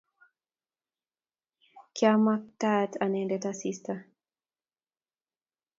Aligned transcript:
kiamaktaat 1.95 2.91
andee 3.03 3.39
asista 3.51 3.93